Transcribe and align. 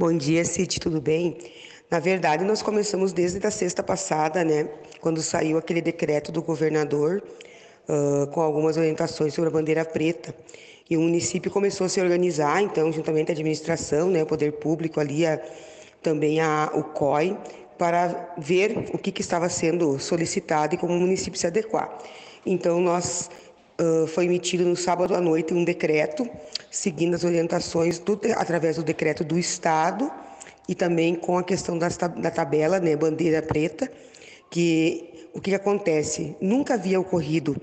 Bom 0.00 0.16
dia, 0.16 0.44
Cid, 0.44 0.78
tudo 0.78 1.00
bem? 1.00 1.36
Na 1.90 1.98
verdade, 1.98 2.44
nós 2.44 2.62
começamos 2.62 3.12
desde 3.12 3.44
a 3.44 3.50
sexta 3.50 3.82
passada, 3.82 4.44
né, 4.44 4.68
quando 5.00 5.20
saiu 5.20 5.58
aquele 5.58 5.82
decreto 5.82 6.30
do 6.30 6.40
governador 6.40 7.20
uh, 7.88 8.28
com 8.28 8.40
algumas 8.40 8.76
orientações 8.76 9.34
sobre 9.34 9.50
a 9.50 9.52
bandeira 9.52 9.84
preta. 9.84 10.32
E 10.88 10.96
o 10.96 11.00
município 11.00 11.50
começou 11.50 11.84
a 11.84 11.88
se 11.88 12.00
organizar, 12.00 12.62
então, 12.62 12.92
juntamente 12.92 13.32
a 13.32 13.34
administração, 13.34 14.08
né, 14.08 14.22
o 14.22 14.26
poder 14.26 14.52
público 14.52 15.00
ali, 15.00 15.26
a, 15.26 15.42
também 16.00 16.40
a, 16.40 16.70
o 16.74 16.84
COI, 16.84 17.36
para 17.76 18.34
ver 18.38 18.90
o 18.92 18.98
que, 18.98 19.10
que 19.10 19.20
estava 19.20 19.48
sendo 19.48 19.98
solicitado 19.98 20.76
e 20.76 20.78
como 20.78 20.94
o 20.94 21.00
município 21.00 21.40
se 21.40 21.48
adequar. 21.48 21.98
Então, 22.46 22.80
nós 22.80 23.28
foi 24.08 24.24
emitido 24.24 24.64
no 24.64 24.76
sábado 24.76 25.14
à 25.14 25.20
noite 25.20 25.54
um 25.54 25.64
decreto, 25.64 26.28
seguindo 26.70 27.14
as 27.14 27.24
orientações 27.24 27.98
do, 27.98 28.18
através 28.36 28.76
do 28.76 28.82
decreto 28.82 29.22
do 29.22 29.38
Estado 29.38 30.10
e 30.68 30.74
também 30.74 31.14
com 31.14 31.38
a 31.38 31.42
questão 31.42 31.78
das, 31.78 31.96
da 31.96 32.30
tabela, 32.30 32.78
né, 32.80 32.96
bandeira 32.96 33.40
preta, 33.40 33.90
que 34.50 35.28
o 35.32 35.40
que 35.40 35.54
acontece? 35.54 36.36
Nunca 36.40 36.74
havia 36.74 37.00
ocorrido 37.00 37.56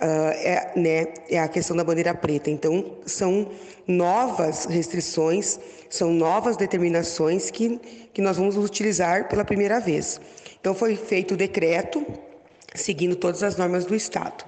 Uh, 0.00 0.32
é, 0.32 0.72
né, 0.76 1.12
é 1.28 1.38
a 1.38 1.46
questão 1.46 1.76
da 1.76 1.84
bandeira 1.84 2.14
preta. 2.14 2.50
Então, 2.50 2.96
são 3.04 3.50
novas 3.86 4.64
restrições, 4.64 5.60
são 5.90 6.10
novas 6.10 6.56
determinações 6.56 7.50
que, 7.50 7.78
que 8.10 8.22
nós 8.22 8.38
vamos 8.38 8.56
utilizar 8.56 9.28
pela 9.28 9.44
primeira 9.44 9.78
vez. 9.78 10.18
Então, 10.58 10.74
foi 10.74 10.96
feito 10.96 11.34
o 11.34 11.36
decreto, 11.36 12.02
seguindo 12.74 13.14
todas 13.14 13.42
as 13.42 13.56
normas 13.56 13.84
do 13.84 13.94
Estado, 13.94 14.42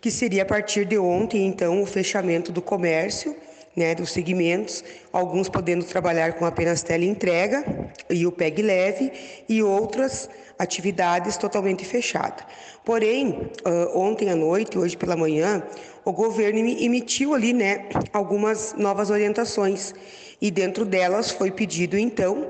que 0.00 0.10
seria 0.10 0.42
a 0.42 0.46
partir 0.46 0.84
de 0.84 0.98
ontem, 0.98 1.46
então, 1.46 1.82
o 1.82 1.86
fechamento 1.86 2.52
do 2.52 2.62
comércio 2.62 3.36
né, 3.76 3.94
dos 3.94 4.10
segmentos, 4.10 4.82
alguns 5.12 5.50
podendo 5.50 5.84
trabalhar 5.84 6.32
com 6.32 6.46
apenas 6.46 6.82
teleentrega 6.82 7.62
e 8.08 8.26
o 8.26 8.32
PEG 8.32 8.62
leve, 8.62 9.12
e 9.46 9.62
outras 9.62 10.30
atividades 10.58 11.36
totalmente 11.36 11.84
fechadas. 11.84 12.46
Porém, 12.82 13.50
ontem 13.94 14.30
à 14.30 14.34
noite, 14.34 14.78
hoje 14.78 14.96
pela 14.96 15.14
manhã, 15.14 15.62
o 16.04 16.12
governo 16.12 16.58
emitiu 16.58 17.34
ali 17.34 17.52
né, 17.52 17.86
algumas 18.12 18.74
novas 18.78 19.10
orientações, 19.10 19.94
e 20.40 20.50
dentro 20.50 20.84
delas 20.86 21.30
foi 21.30 21.50
pedido, 21.50 21.98
então, 21.98 22.46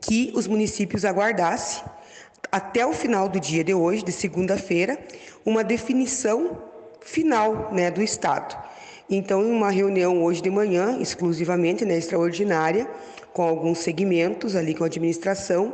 que 0.00 0.32
os 0.34 0.46
municípios 0.46 1.04
aguardassem 1.04 1.82
até 2.50 2.86
o 2.86 2.92
final 2.92 3.28
do 3.28 3.38
dia 3.38 3.62
de 3.62 3.74
hoje, 3.74 4.04
de 4.04 4.12
segunda-feira, 4.12 4.98
uma 5.44 5.62
definição 5.62 6.58
final 7.00 7.70
né, 7.72 7.90
do 7.90 8.02
Estado. 8.02 8.56
Então, 9.10 9.42
em 9.42 9.50
uma 9.50 9.70
reunião 9.70 10.22
hoje 10.22 10.42
de 10.42 10.50
manhã, 10.50 10.98
exclusivamente, 11.00 11.84
né, 11.84 11.96
extraordinária, 11.96 12.88
com 13.32 13.42
alguns 13.42 13.78
segmentos 13.78 14.54
ali 14.54 14.74
com 14.74 14.84
a 14.84 14.86
administração, 14.86 15.72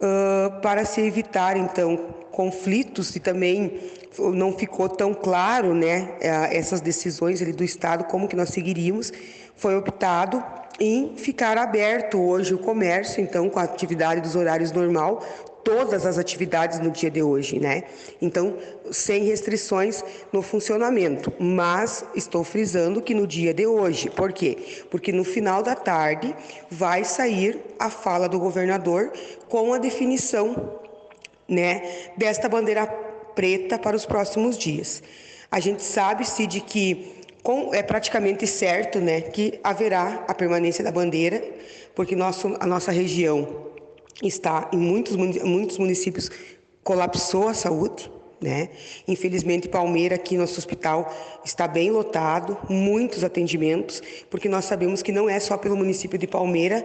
uh, 0.00 0.60
para 0.60 0.84
se 0.84 1.00
evitar, 1.00 1.56
então, 1.56 1.96
conflitos 2.30 3.14
e 3.16 3.20
também 3.20 3.80
não 4.18 4.56
ficou 4.56 4.88
tão 4.88 5.12
claro, 5.12 5.74
né, 5.74 6.16
essas 6.20 6.80
decisões 6.80 7.42
ali 7.42 7.52
do 7.52 7.64
Estado, 7.64 8.04
como 8.04 8.28
que 8.28 8.36
nós 8.36 8.50
seguiríamos, 8.50 9.12
foi 9.56 9.76
optado 9.76 10.42
em 10.78 11.16
ficar 11.16 11.58
aberto 11.58 12.20
hoje 12.20 12.54
o 12.54 12.58
comércio, 12.58 13.22
então, 13.22 13.48
com 13.48 13.58
a 13.58 13.62
atividade 13.62 14.20
dos 14.20 14.34
horários 14.36 14.72
normal, 14.72 15.22
todas 15.64 16.04
as 16.04 16.18
atividades 16.18 16.78
no 16.78 16.90
dia 16.90 17.10
de 17.10 17.22
hoje, 17.22 17.58
né? 17.58 17.84
Então, 18.20 18.58
sem 18.92 19.24
restrições 19.24 20.04
no 20.30 20.42
funcionamento. 20.42 21.32
Mas 21.40 22.04
estou 22.14 22.44
frisando 22.44 23.00
que 23.00 23.14
no 23.14 23.26
dia 23.26 23.54
de 23.54 23.66
hoje, 23.66 24.10
por 24.10 24.32
quê? 24.32 24.58
Porque 24.90 25.10
no 25.10 25.24
final 25.24 25.62
da 25.62 25.74
tarde 25.74 26.36
vai 26.70 27.02
sair 27.02 27.58
a 27.78 27.88
fala 27.88 28.28
do 28.28 28.38
governador 28.38 29.10
com 29.48 29.72
a 29.72 29.78
definição, 29.78 30.78
né, 31.48 32.10
desta 32.16 32.48
bandeira 32.48 32.86
preta 33.34 33.78
para 33.78 33.96
os 33.96 34.06
próximos 34.06 34.56
dias. 34.56 35.02
A 35.50 35.60
gente 35.60 35.82
sabe, 35.82 36.26
Cid, 36.26 36.60
que 36.60 37.14
com, 37.42 37.74
é 37.74 37.82
praticamente 37.82 38.46
certo 38.46 38.98
né, 38.98 39.20
que 39.20 39.58
haverá 39.62 40.24
a 40.26 40.34
permanência 40.34 40.82
da 40.82 40.90
bandeira, 40.90 41.42
porque 41.94 42.16
nosso, 42.16 42.56
a 42.58 42.66
nossa 42.66 42.90
região 42.90 43.73
está 44.22 44.68
em 44.72 44.78
muitos, 44.78 45.16
muitos 45.16 45.78
municípios 45.78 46.30
colapsou 46.82 47.48
a 47.48 47.54
saúde, 47.54 48.10
né? 48.40 48.68
Infelizmente, 49.08 49.68
Palmeira, 49.68 50.16
aqui 50.16 50.36
nosso 50.36 50.58
hospital, 50.58 51.12
está 51.44 51.66
bem 51.66 51.90
lotado, 51.90 52.58
muitos 52.68 53.24
atendimentos, 53.24 54.02
porque 54.28 54.48
nós 54.48 54.66
sabemos 54.66 55.02
que 55.02 55.10
não 55.10 55.28
é 55.28 55.40
só 55.40 55.56
pelo 55.56 55.76
município 55.76 56.18
de 56.18 56.26
Palmeira, 56.26 56.84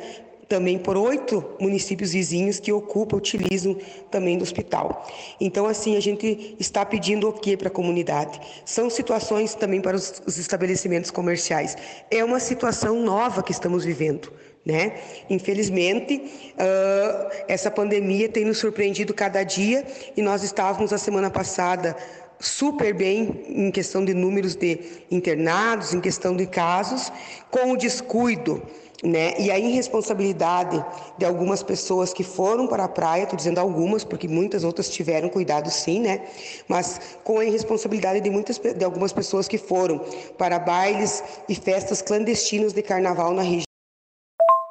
também 0.50 0.79
por 0.79 0.97
oito 0.97 1.45
municípios 1.59 2.12
vizinhos 2.12 2.59
que 2.59 2.72
ocupam, 2.73 3.18
utilizam 3.18 3.78
também 4.09 4.38
do 4.38 4.44
hospital. 4.44 5.07
Então, 5.39 5.68
assim, 5.68 5.95
a 5.95 6.00
gente 6.00 6.56
está 6.59 6.84
pedindo 6.84 7.29
o 7.29 7.34
que 7.34 7.56
para 7.56 7.68
a 7.68 7.72
comunidade? 7.72 8.41
São 8.66 8.89
situações 8.89 9.53
também 9.53 9.79
para 9.79 9.95
os, 9.95 10.22
os 10.25 10.39
estabelecimentos 10.39 11.12
comerciais. 11.12 11.78
É 12.09 12.23
uma 12.23 12.39
situação 12.39 13.00
nova 13.03 13.44
que 13.44 13.51
estamos 13.51 13.85
vivendo. 13.85 14.34
Né? 14.65 14.99
Infelizmente, 15.29 16.15
uh, 16.53 17.31
essa 17.47 17.71
pandemia 17.71 18.29
tem 18.29 18.45
nos 18.45 18.57
surpreendido 18.57 19.13
cada 19.13 19.41
dia 19.43 19.85
e 20.15 20.21
nós 20.21 20.43
estávamos 20.43 20.91
a 20.93 20.97
semana 20.97 21.29
passada 21.29 21.95
super 22.39 22.93
bem 22.93 23.45
em 23.47 23.71
questão 23.71 24.03
de 24.03 24.13
números 24.13 24.55
de 24.55 24.79
internados, 25.09 25.93
em 25.93 26.01
questão 26.01 26.35
de 26.35 26.45
casos, 26.45 27.11
com 27.49 27.71
o 27.71 27.77
descuido 27.77 28.61
né? 29.03 29.39
E 29.39 29.49
a 29.49 29.57
irresponsabilidade 29.57 30.83
de 31.17 31.25
algumas 31.25 31.63
pessoas 31.63 32.13
que 32.13 32.23
foram 32.23 32.67
para 32.67 32.83
a 32.83 32.87
praia, 32.87 33.23
estou 33.23 33.37
dizendo 33.37 33.59
algumas, 33.59 34.03
porque 34.03 34.27
muitas 34.27 34.63
outras 34.63 34.89
tiveram 34.89 35.29
cuidado 35.29 35.69
sim, 35.69 36.01
né? 36.01 36.21
Mas 36.67 36.99
com 37.23 37.39
a 37.39 37.45
irresponsabilidade 37.45 38.19
de 38.19 38.29
muitas 38.29 38.57
de 38.57 38.83
algumas 38.83 39.13
pessoas 39.13 39.47
que 39.47 39.57
foram 39.57 40.03
para 40.37 40.59
bailes 40.59 41.23
e 41.47 41.55
festas 41.55 42.01
clandestinos 42.01 42.73
de 42.73 42.81
carnaval 42.81 43.33
na 43.33 43.41
região. 43.41 43.69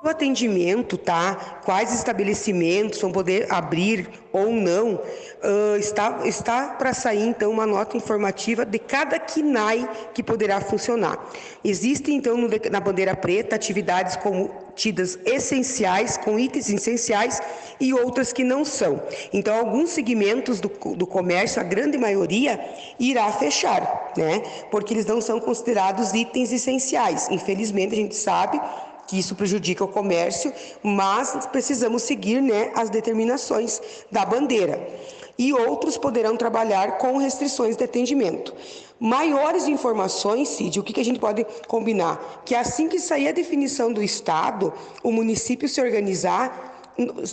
O 0.01 0.09
atendimento, 0.09 0.97
tá? 0.97 1.61
Quais 1.65 1.93
estabelecimentos 1.93 3.01
vão 3.01 3.11
poder 3.11 3.53
abrir 3.53 4.09
ou 4.33 4.53
não? 4.53 4.95
Uh, 4.95 5.77
está 5.77 6.21
está 6.25 6.69
para 6.69 6.95
sair 6.95 7.27
então 7.27 7.51
uma 7.51 7.67
nota 7.67 7.97
informativa 7.97 8.65
de 8.65 8.79
cada 8.79 9.19
KINAI 9.19 9.89
que 10.15 10.23
poderá 10.23 10.61
funcionar. 10.61 11.19
Existem 11.65 12.15
então 12.15 12.37
no, 12.37 12.49
na 12.71 12.79
bandeira 12.79 13.17
preta 13.17 13.57
atividades 13.57 14.15
como 14.15 14.69
tidas 14.77 15.19
essenciais, 15.25 16.17
com 16.17 16.39
itens 16.39 16.71
essenciais 16.71 17.41
e 17.81 17.93
outras 17.93 18.33
que 18.33 18.45
não 18.45 18.65
são. 18.65 19.03
Então, 19.33 19.59
alguns 19.59 19.91
segmentos 19.91 20.61
do, 20.61 20.69
do 20.95 21.07
comércio, 21.09 21.61
a 21.61 21.65
grande 21.65 21.99
maioria, 21.99 22.61
irá 23.01 23.33
fechar, 23.33 24.13
né? 24.17 24.41
Porque 24.71 24.95
eles 24.95 25.07
não 25.07 25.21
são 25.21 25.41
considerados 25.41 26.15
itens 26.15 26.53
essenciais. 26.53 27.29
Infelizmente, 27.29 27.95
a 27.95 27.97
gente 27.97 28.15
sabe 28.15 28.61
que 29.09 29.19
isso 29.19 29.35
prejudica 29.35 29.83
o 29.83 29.89
comércio, 29.89 30.53
mas 30.83 31.47
precisamos 31.47 32.03
seguir 32.03 32.43
né, 32.43 32.71
as 32.77 32.91
determinações 32.91 33.81
da 34.13 34.25
bandeira. 34.25 34.79
E 35.39 35.53
outros 35.53 35.97
poderão 35.97 36.37
trabalhar 36.37 36.99
com 36.99 37.17
restrições 37.17 37.77
de 37.77 37.85
atendimento. 37.85 38.55
Maiores 39.01 39.67
informações, 39.69 40.49
Cid, 40.49 40.81
o 40.81 40.83
que, 40.83 41.01
a 41.01 41.05
gente 41.05 41.21
pode 41.21 41.47
combinar? 41.69 42.43
Que 42.45 42.55
assim 42.55 42.89
que 42.89 42.99
sair 42.99 43.29
a 43.29 43.33
definição 43.33 43.93
do 43.93 44.03
Estado, 44.03 44.73
o 45.03 45.13
município 45.13 45.69
se 45.69 45.81
organizar, 45.81 46.77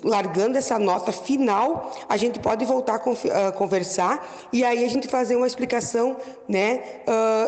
largando 0.03 0.59
essa 0.59 0.77
nota 0.77 1.11
final, 1.11 1.91
a 2.07 2.15
gente 2.17 2.39
pode 2.39 2.63
voltar 2.65 3.01
a 3.47 3.51
conversar 3.51 4.47
e 4.53 4.63
aí 4.63 4.85
a 4.85 4.87
gente 4.87 5.07
fazer 5.07 5.35
uma 5.35 5.47
explicação 5.47 6.15
né, 6.47 6.83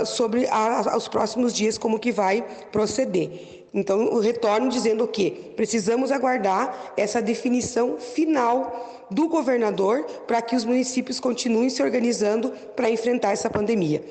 sobre 0.04 0.48
os 0.96 1.08
próximos 1.08 1.54
dias, 1.54 1.78
como 1.78 2.00
que 2.00 2.12
vai 2.12 2.44
proceder. 2.72 3.57
Então, 3.74 4.02
eu 4.02 4.20
retorno 4.20 4.70
dizendo 4.70 5.08
que 5.08 5.32
precisamos 5.56 6.12
aguardar 6.12 6.94
essa 6.96 7.22
definição 7.22 7.98
final 7.98 9.06
do 9.12 9.28
governador 9.28 10.04
para 10.26 10.42
que 10.42 10.56
os 10.56 10.66
municípios 10.66 11.20
continuem 11.20 11.70
se 11.70 11.82
organizando 11.84 12.52
para 12.76 12.90
enfrentar 12.90 13.32
essa 13.32 13.50
pandemia. 13.50 14.04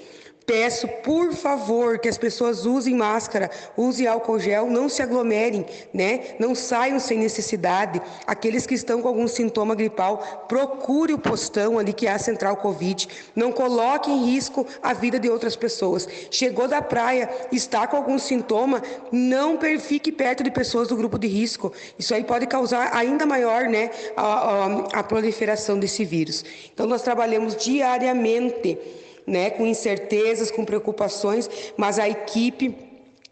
Peço, 0.47 0.87
por 1.03 1.33
favor, 1.33 1.99
que 1.99 2.09
as 2.09 2.17
pessoas 2.17 2.65
usem 2.65 2.95
máscara, 2.95 3.51
usem 3.77 4.07
álcool 4.07 4.39
gel, 4.39 4.71
não 4.71 4.89
se 4.89 5.03
aglomerem, 5.03 5.67
né? 5.93 6.37
Não 6.39 6.55
saiam 6.55 7.01
sem 7.01 7.19
necessidade. 7.19 8.01
Aqueles 8.25 8.65
que 8.65 8.75
estão 8.75 9.03
com 9.03 9.09
algum 9.09 9.27
sintoma 9.27 9.75
gripal, 9.75 10.47
procure 10.49 11.13
o 11.13 11.19
postão 11.19 11.81
ali 11.81 11.93
que 11.93 12.07
é 12.07 12.13
a 12.13 12.19
Central 12.19 12.57
Covid. 12.59 13.09
Não 13.35 13.51
coloque 13.51 14.09
em 14.09 14.25
risco 14.25 14.65
a 14.81 14.93
vida 14.93 15.19
de 15.19 15.29
outras 15.29 15.57
pessoas. 15.57 16.09
Chegou 16.31 16.69
da 16.69 16.81
praia, 16.81 17.29
está 17.51 17.85
com 17.89 17.97
algum 17.97 18.17
sintoma, 18.17 18.81
não 19.11 19.59
fique 19.81 20.13
perto 20.13 20.45
de 20.45 20.51
pessoas 20.53 20.87
do 20.87 20.97
grupo 20.97 21.19
de 21.19 21.27
risco. 21.27 21.73
Isso 21.99 22.15
aí 22.15 22.23
pode 22.23 22.47
causar 22.47 22.95
ainda 22.95 23.27
maior, 23.27 23.65
né, 23.65 23.91
a, 24.17 24.23
a, 24.23 25.01
a 25.01 25.03
proliferação 25.03 25.77
desse 25.77 26.05
vírus. 26.05 26.45
Então, 26.73 26.87
nós 26.87 27.03
trabalhamos 27.03 27.57
diariamente 27.57 28.79
né, 29.27 29.51
com 29.51 29.67
incertezas, 29.67 30.51
com 30.51 30.65
preocupações, 30.65 31.51
mas 31.77 31.99
a 31.99 32.09
equipe 32.09 32.87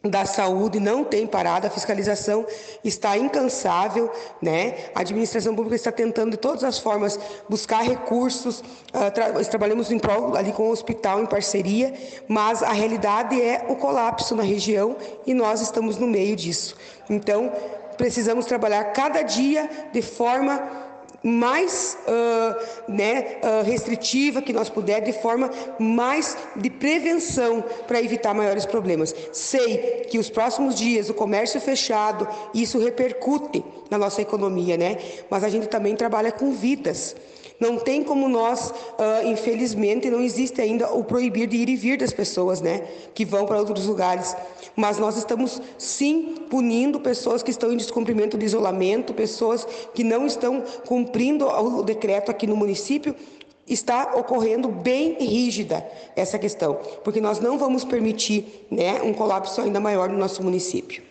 da 0.09 0.27
saúde 0.27 0.79
não 0.79 1.03
tem 1.03 1.27
parado, 1.27 1.67
a 1.67 1.71
fiscalização 1.71 2.47
está 2.85 3.17
incansável, 3.17 4.13
né? 4.41 4.91
A 4.95 5.01
administração 5.01 5.55
pública 5.55 5.77
está 5.77 5.91
tentando 5.91 6.33
de 6.33 6.37
todas 6.37 6.63
as 6.63 6.79
formas 6.79 7.19
buscar 7.49 7.83
recursos, 7.83 8.61
uh, 8.61 9.11
tra 9.13 9.33
trabalhamos 9.45 9.91
em 9.91 9.99
prol 9.99 10.37
ali 10.37 10.53
com 10.53 10.65
o 10.65 10.71
hospital 10.71 11.23
em 11.23 11.27
parceria, 11.27 11.95
mas 12.29 12.63
a 12.63 12.73
realidade 12.73 13.41
é 13.41 13.65
o 13.69 13.77
colapso 13.77 14.37
na 14.37 14.43
região 14.43 14.97
e 15.27 15.33
nós 15.33 15.63
estamos 15.63 15.97
no 15.97 16.07
meio 16.07 16.37
disso. 16.37 16.77
Então, 17.09 17.51
precisamos 17.97 18.45
trabalhar 18.45 18.85
cada 18.93 19.23
dia 19.23 19.71
de 19.93 20.03
forma 20.03 20.84
mais 21.25 21.97
uh, 22.07 22.93
né, 22.93 23.39
uh, 23.43 23.65
restritiva 23.65 24.43
que 24.43 24.53
nós 24.53 24.69
puder, 24.69 25.01
de 25.01 25.15
forma 25.15 25.51
mais 25.79 26.37
de 26.55 26.69
prevenção 26.69 27.65
para 27.87 28.03
evitar 28.03 28.35
maiores 28.35 28.67
problemas. 28.67 29.15
Sei 29.33 30.05
que 30.11 30.19
os 30.19 30.29
próximos 30.29 30.75
dias, 30.75 31.09
o 31.09 31.15
comércio 31.15 31.59
fechado, 31.63 32.29
isso 32.53 32.79
repercute 32.79 33.65
na 33.91 33.97
nossa 33.97 34.21
economia, 34.21 34.77
né? 34.77 34.99
Mas 35.31 35.43
a 35.43 35.49
gente 35.49 35.67
também 35.67 35.97
trabalha 35.97 36.31
com 36.31 36.53
vidas. 36.53 37.17
Não 37.61 37.79
tem 37.79 38.03
como 38.03 38.29
nós, 38.29 38.71
uh, 38.71 39.27
infelizmente, 39.27 40.11
não 40.11 40.21
existe 40.21 40.61
ainda 40.61 40.93
o 40.93 41.05
proibir 41.05 41.47
de 41.47 41.57
ir 41.57 41.69
e 41.69 41.77
vir 41.77 41.99
das 41.99 42.13
pessoas, 42.13 42.61
né? 42.61 42.83
Que 43.15 43.25
vão 43.25 43.47
para 43.47 43.59
outros 43.59 43.87
lugares. 43.87 44.37
Mas 44.75 44.99
nós 44.99 45.17
estamos 45.17 45.63
sim 45.79 46.35
punindo 46.51 46.99
pessoas 46.99 47.43
que 47.43 47.51
estão 47.51 47.73
em 47.73 47.77
descumprimento 47.77 48.37
de 48.37 48.45
isolamento, 48.45 49.15
pessoas 49.15 49.67
que 49.95 50.03
não 50.03 50.27
estão 50.27 50.63
cumprindo 50.87 51.47
o 51.47 51.83
decreto 51.83 52.31
aqui 52.31 52.47
no 52.47 52.57
município 52.57 53.15
está 53.67 54.15
ocorrendo 54.15 54.69
bem 54.69 55.17
rígida 55.19 55.87
essa 56.15 56.39
questão, 56.39 56.79
porque 57.03 57.21
nós 57.21 57.41
não 57.41 57.57
vamos 57.57 57.85
permitir 57.85 58.67
né, 58.71 59.01
um 59.03 59.13
colapso 59.13 59.61
ainda 59.61 59.81
maior 59.81 60.09
no 60.09 60.19
nosso 60.19 60.43
município. 60.43 61.03